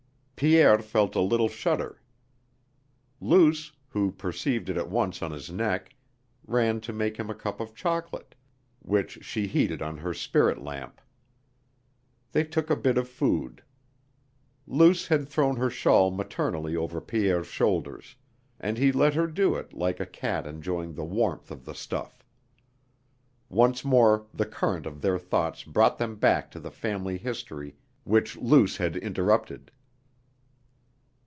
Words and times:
Pierre 0.43 0.79
felt 0.79 1.15
a 1.15 1.21
little 1.21 1.49
shudder. 1.49 2.01
Luce, 3.19 3.73
who 3.89 4.11
perceived 4.11 4.69
it 4.69 4.75
at 4.77 4.89
once 4.89 5.21
on 5.21 5.29
his 5.29 5.51
neck, 5.51 5.93
ran 6.47 6.81
to 6.81 6.91
make 6.91 7.17
him 7.17 7.29
a 7.29 7.35
cup 7.35 7.59
of 7.59 7.75
chocolate, 7.75 8.33
which 8.79 9.23
she 9.23 9.45
heated 9.45 9.83
on 9.83 9.97
her 9.97 10.15
spirit 10.15 10.59
lamp. 10.59 10.99
They 12.31 12.43
took 12.43 12.71
a 12.71 12.75
bit 12.75 12.97
of 12.97 13.07
food. 13.07 13.61
Luce 14.65 15.05
had 15.05 15.29
thrown 15.29 15.57
her 15.57 15.69
shawl 15.69 16.09
maternally 16.09 16.75
over 16.75 16.99
Pierre's 16.99 17.45
shoulders; 17.45 18.15
and 18.59 18.79
he 18.79 18.91
let 18.91 19.13
her 19.13 19.27
do 19.27 19.53
it 19.53 19.73
like 19.73 19.99
a 19.99 20.07
cat 20.07 20.47
enjoying 20.47 20.95
the 20.95 21.05
warmth 21.05 21.51
of 21.51 21.65
the 21.65 21.75
stuff. 21.75 22.23
Once 23.47 23.85
more 23.85 24.25
the 24.33 24.47
current 24.47 24.87
of 24.87 25.01
their 25.01 25.19
thoughts 25.19 25.63
brought 25.63 25.99
them 25.99 26.15
back 26.15 26.49
to 26.49 26.59
the 26.59 26.71
family 26.71 27.19
history 27.19 27.75
which 28.05 28.35
Luce 28.37 28.77
had 28.77 28.97
interrupted. 28.97 29.69